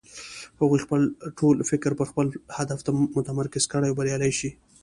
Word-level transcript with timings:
هغوی 0.59 0.79
خپل 0.85 1.01
ټول 1.39 1.55
فکر 1.69 1.91
پر 1.99 2.05
خپل 2.11 2.27
هدف 2.57 2.79
متمرکز 3.17 3.63
کړي 3.71 3.87
او 3.89 3.97
بريالی 3.99 4.31
شي. 4.39 4.49